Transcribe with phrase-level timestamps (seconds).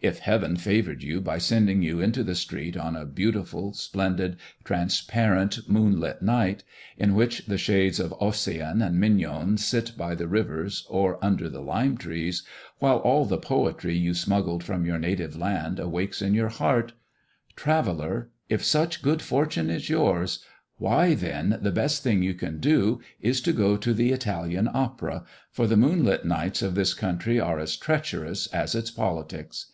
[0.00, 5.68] If heaven favored you by sending you into the street on a beautiful, splendid, transparent,
[5.68, 6.62] moonlit night,
[6.96, 11.60] in which the shades of Ossian and Mignon sit by the rivers or under the
[11.60, 12.42] limetrees,
[12.78, 16.92] while all the poetry you smuggled from your native land awakes in your heart:
[17.56, 20.44] traveller, if such good fortune is yours,
[20.76, 25.24] why, then, the best thing you can do, is to go to the Italian opera,
[25.50, 29.72] for the moonlit nights of this country are as treacherous as its politics.